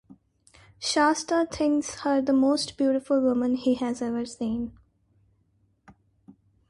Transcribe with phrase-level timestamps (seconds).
[0.79, 4.75] Shasta thinks her the most beautiful woman he has ever seen.